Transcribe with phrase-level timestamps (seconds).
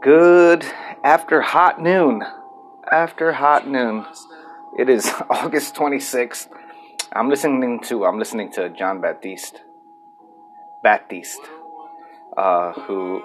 [0.00, 0.64] Good
[1.04, 2.22] after hot noon.
[2.90, 4.06] After hot noon.
[4.78, 6.48] It is August 26th.
[7.12, 9.60] I'm listening to I'm listening to Jon Batiste.
[10.82, 11.42] Batiste.
[12.34, 13.20] Uh, who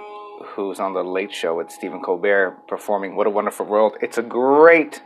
[0.48, 3.94] who's on the late show with Stephen Colbert performing What a Wonderful World.
[4.02, 5.02] It's a great,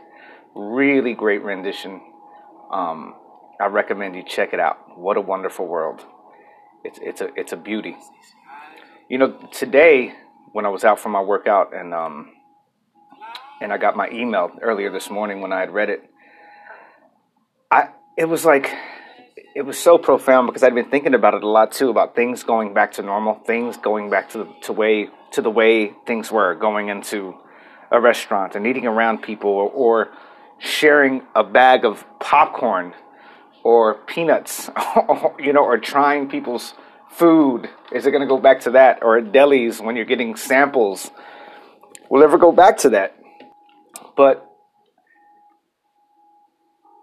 [0.56, 2.00] really great rendition.
[2.72, 3.14] Um,
[3.60, 4.98] I recommend you check it out.
[4.98, 6.04] What a wonderful world.
[6.82, 7.96] It's it's a it's a beauty.
[9.08, 10.14] You know, today
[10.52, 12.32] when I was out for my workout and um,
[13.60, 16.02] and I got my email earlier this morning when I had read it.
[17.70, 18.74] I it was like
[19.54, 22.42] it was so profound because I'd been thinking about it a lot too about things
[22.42, 26.30] going back to normal, things going back to the to way to the way things
[26.30, 27.34] were going into
[27.90, 30.08] a restaurant and eating around people or, or
[30.58, 32.94] sharing a bag of popcorn
[33.62, 34.70] or peanuts,
[35.38, 36.74] you know, or trying people's
[37.10, 37.68] food?
[37.92, 39.00] Is it going to go back to that?
[39.02, 41.10] Or at delis when you're getting samples?
[42.10, 43.16] We'll ever go back to that.
[44.16, 44.46] But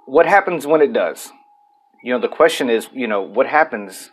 [0.05, 1.31] what happens when it does?
[2.03, 4.11] You know, the question is, you know, what happens?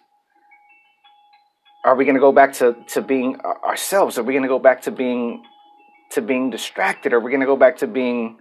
[1.85, 4.19] Are we going to go back to, to being ourselves?
[4.19, 5.45] Are we going to go back to being
[6.13, 7.13] to being distracted?
[7.13, 8.39] Are we going to go back to being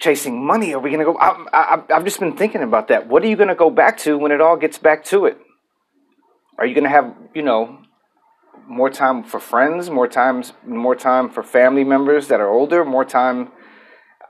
[0.00, 0.74] chasing money?
[0.74, 1.16] Are we going to go?
[1.18, 3.08] I, I, I've just been thinking about that.
[3.08, 5.38] What are you going to go back to when it all gets back to it?
[6.62, 7.82] Are you going to have, you know,
[8.68, 13.04] more time for friends, more times, more time for family members that are older, more
[13.04, 13.50] time?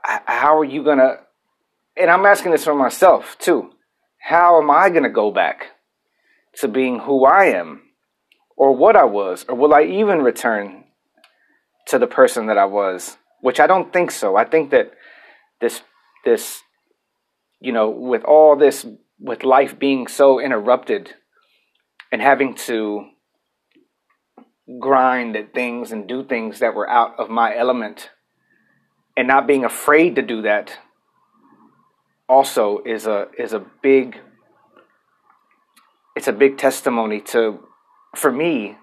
[0.01, 1.19] How are you going to?
[1.95, 3.73] And I'm asking this for myself too.
[4.17, 5.73] How am I going to go back
[6.55, 7.83] to being who I am
[8.57, 9.45] or what I was?
[9.47, 10.85] Or will I even return
[11.89, 13.15] to the person that I was?
[13.41, 14.37] Which I don't think so.
[14.37, 14.91] I think that
[15.61, 15.83] this,
[16.25, 16.63] this,
[17.59, 18.87] you know, with all this,
[19.19, 21.13] with life being so interrupted
[22.13, 23.07] and having to
[24.79, 28.11] grind at things and do things that were out of my element
[29.17, 30.77] and not being afraid to do that
[32.29, 34.19] also is a is a big
[36.15, 37.59] it's a big testimony to
[38.15, 38.77] for me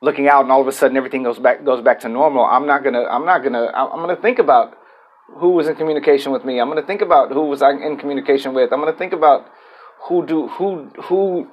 [0.00, 2.44] looking out and all of a sudden everything goes back goes back to normal.
[2.44, 4.78] I'm not gonna i'm not gonna i'm gonna think about
[5.40, 6.60] who was in communication with me.
[6.60, 8.72] I'm gonna think about who was i in communication with.
[8.72, 9.46] I'm gonna think about
[10.08, 11.50] who do who who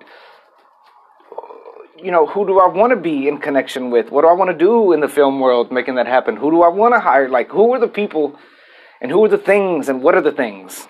[2.01, 4.11] you know, who do I want to be in connection with?
[4.11, 6.35] What do I want to do in the film world making that happen?
[6.35, 7.29] Who do I want to hire?
[7.29, 8.37] Like, who are the people
[9.01, 10.87] and who are the things and what are the things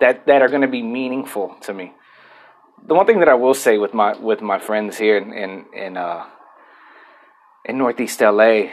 [0.00, 1.92] that, that are going to be meaningful to me?
[2.86, 5.66] The one thing that I will say with my with my friends here in in
[5.72, 6.24] in, uh,
[7.64, 8.70] in Northeast LA,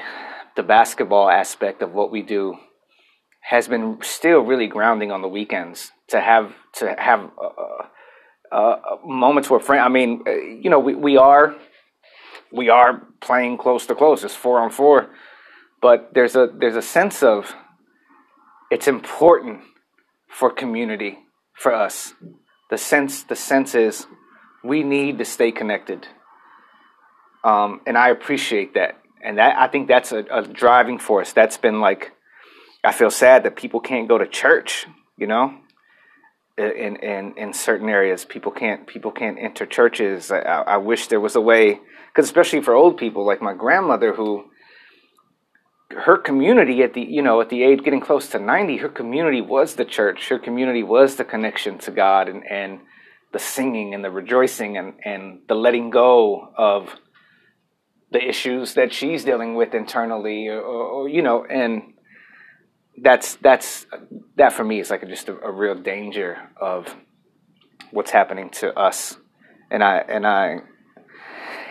[0.56, 2.58] the basketball aspect of what we do
[3.41, 5.91] has been still really grounding on the weekends.
[6.08, 7.85] To have to have uh,
[8.52, 9.84] uh, moments where friend.
[9.84, 11.56] I mean, uh, you know, we, we are
[12.52, 14.24] we are playing close to close.
[14.24, 15.10] It's four on four,
[15.82, 17.56] but there's a there's a sense of
[18.72, 19.62] it's important
[20.30, 21.20] for community
[21.54, 22.14] for us.
[22.70, 24.08] The sense the sense is
[24.64, 26.08] we need to stay connected,
[27.44, 28.98] um, and I appreciate that.
[29.22, 31.34] And that I think that's a, a driving force.
[31.34, 32.14] That's been like
[32.84, 34.88] I feel sad that people can't go to church.
[35.18, 35.54] You know,
[36.59, 38.25] in in in certain areas.
[38.25, 40.31] People can't people can't enter churches.
[40.31, 44.14] I, I wish there was a way because especially for old people like my grandmother
[44.14, 44.46] who
[45.92, 49.42] her community at the you know at the age getting close to 90 her community
[49.42, 50.30] was the church.
[50.30, 52.80] Her community was the connection to god and and
[53.31, 56.96] the singing and the rejoicing and and the letting go of
[58.12, 61.89] the issues that she's dealing with internally or, or, or you know and
[63.02, 63.86] that's that's
[64.36, 66.96] that for me is like just a, a, real danger of
[67.92, 69.18] what's happening to us.
[69.72, 70.60] And i and i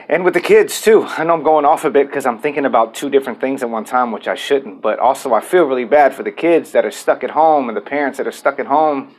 [0.08, 1.04] and with the kids too.
[1.04, 3.70] I know i'm going off a bit because i'm thinking about two different things at
[3.70, 4.82] one time which i shouldn't.
[4.82, 7.76] But also i feel really bad for the kids that are stuck at home and
[7.76, 9.14] the parents that are stuck at home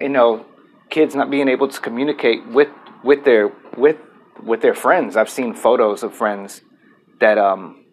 [0.00, 0.46] you know
[0.90, 2.68] kids not being able to communicate with
[3.02, 3.96] with their with
[4.42, 5.16] with their friends.
[5.16, 6.62] I've seen photos of friends
[7.20, 7.84] that um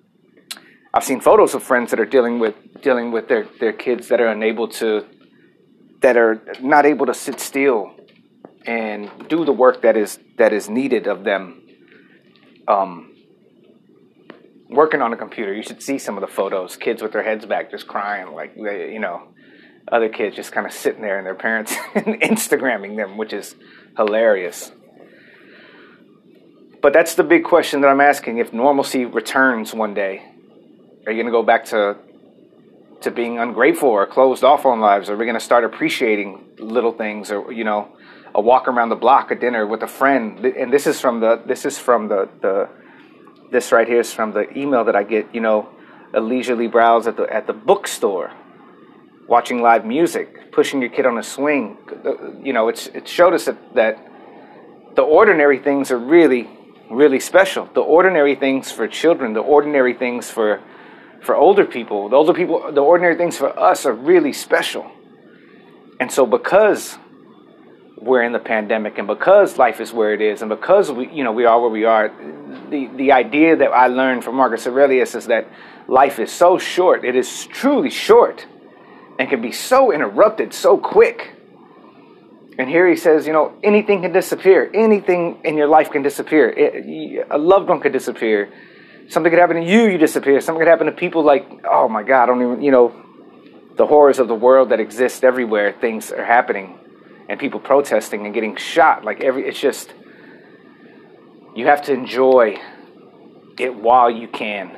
[0.94, 4.20] I've seen photos of friends that are dealing with dealing with their, their kids that
[4.20, 5.06] are unable to
[6.02, 7.92] that are not able to sit still
[8.66, 11.62] and do the work that is that is needed of them.
[12.68, 13.14] Um,
[14.70, 16.76] working on a computer, you should see some of the photos.
[16.76, 19.30] Kids with their heads back, just crying, like you know,
[19.92, 23.56] other kids just kind of sitting there and their parents Instagramming them, which is
[23.98, 24.72] hilarious.
[26.82, 30.24] But that's the big question that I'm asking: if normalcy returns one day,
[31.06, 31.98] are you going to go back to
[33.02, 35.10] to being ungrateful or closed off on lives?
[35.10, 37.90] Are we going to start appreciating little things, or you know,
[38.34, 40.46] a walk around the block, a dinner with a friend?
[40.46, 42.70] And this is from the this is from the the
[43.52, 45.34] this right here is from the email that I get.
[45.34, 45.70] You know,
[46.14, 48.32] a leisurely browse at the at the bookstore,
[49.28, 51.78] watching live music, pushing your kid on a swing.
[52.06, 53.98] Uh, you know, it's it showed us that, that
[54.96, 56.50] the ordinary things are really
[56.92, 57.70] really special.
[57.74, 60.62] The ordinary things for children, the ordinary things for
[61.22, 64.90] for older people, the older people, the ordinary things for us are really special.
[66.00, 66.98] And so because
[68.02, 71.24] we're in the pandemic and because life is where it is and because we you
[71.24, 72.12] know we are where we are
[72.72, 75.48] the the idea that I learned from Marcus Aurelius is that
[75.88, 78.48] life is so short it is truly short
[79.20, 81.36] and can be so interrupted so quick.
[82.58, 84.72] And here he says you know anything can disappear.
[84.74, 86.50] Anything in your life can disappear.
[86.50, 88.52] It, a loved one could disappear
[89.12, 92.04] something could happen to you you disappear something could happen to people like oh my
[92.04, 92.96] god I don't even you know
[93.76, 96.78] the horrors of the world that exist everywhere things are happening
[97.32, 99.06] and people protesting and getting shot.
[99.06, 99.94] Like every, it's just
[101.56, 102.58] you have to enjoy
[103.58, 104.78] it while you can,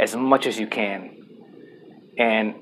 [0.00, 1.18] as much as you can,
[2.18, 2.54] and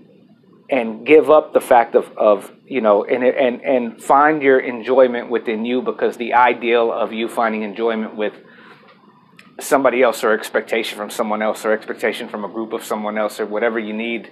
[0.68, 5.30] and give up the fact of, of you know and and and find your enjoyment
[5.30, 8.34] within you because the ideal of you finding enjoyment with
[9.62, 13.40] somebody else or expectation from someone else or expectation from a group of someone else
[13.40, 14.30] or whatever you need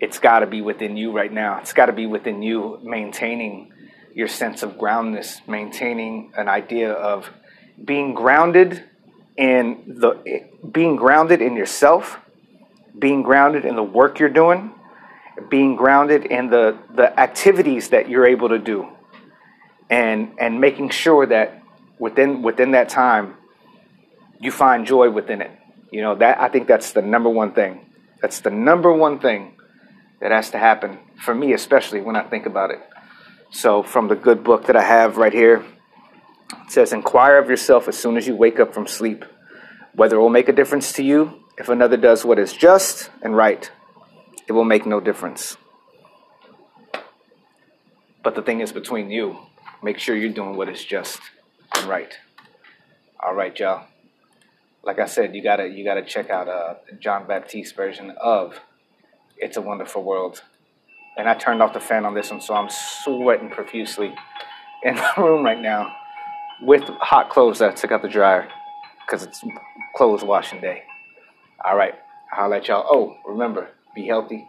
[0.00, 1.58] it's got to be within you right now.
[1.60, 3.72] It's got to be within you maintaining
[4.14, 7.30] your sense of groundness, maintaining an idea of
[7.82, 8.84] being grounded
[9.36, 12.18] in the being grounded in yourself,
[12.98, 14.72] being grounded in the work you're doing,
[15.48, 18.88] being grounded in the the activities that you're able to do,
[19.90, 21.62] and and making sure that
[21.98, 23.36] within within that time
[24.40, 25.50] you find joy within it.
[25.90, 27.86] You know that I think that's the number one thing.
[28.20, 29.54] That's the number one thing
[30.20, 32.80] that has to happen for me, especially when I think about it.
[33.50, 35.64] So, from the good book that I have right here,
[36.50, 39.24] it says, Inquire of yourself as soon as you wake up from sleep,
[39.94, 41.40] whether it will make a difference to you.
[41.56, 43.70] If another does what is just and right,
[44.48, 45.56] it will make no difference.
[48.22, 49.38] But the thing is between you.
[49.82, 51.20] Make sure you're doing what is just
[51.76, 52.12] and right.
[53.20, 53.86] All right, y'all.
[54.84, 58.60] Like I said, you gotta you gotta check out uh, Jon Batiste version of
[59.38, 60.42] "It's a Wonderful World."
[61.16, 64.14] and I turned off the fan on this one, so I'm sweating profusely
[64.82, 65.94] in the room right now
[66.62, 68.48] with hot clothes that I took out the dryer
[69.06, 69.44] because it's
[69.94, 70.82] clothes washing day.
[71.64, 71.94] All right,
[72.32, 72.86] I'll let y'all.
[72.88, 74.48] Oh, remember, be healthy,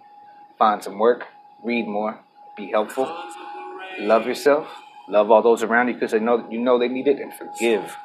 [0.57, 1.25] find some work,
[1.63, 2.19] read more,
[2.57, 3.05] be helpful,
[3.99, 4.67] love yourself,
[5.07, 7.95] love all those around you because they know you know they need it, and forgive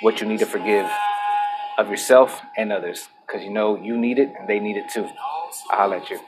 [0.00, 0.88] what you need to forgive
[1.78, 5.08] of yourself and others because you know you need it and they need it too.
[5.70, 6.18] I'll let you.